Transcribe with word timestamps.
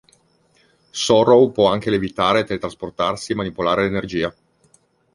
Sorrow 0.89 1.51
può 1.51 1.67
anche 1.69 1.91
levitare, 1.91 2.43
teletrasportarsi 2.43 3.33
e 3.33 3.35
manipolare 3.35 3.83
l'energia. 3.83 4.33